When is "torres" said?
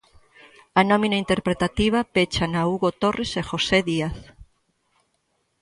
3.01-3.31